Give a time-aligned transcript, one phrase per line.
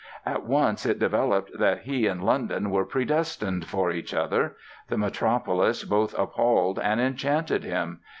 [0.25, 4.55] At once it developed that he and London were predestined for each other.
[4.87, 7.99] The metropolis both appalled and enchanted him.